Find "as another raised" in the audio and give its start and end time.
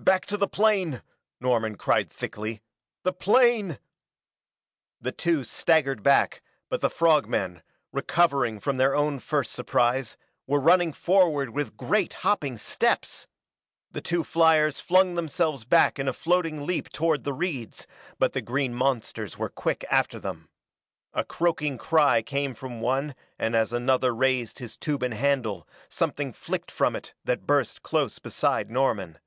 23.54-24.60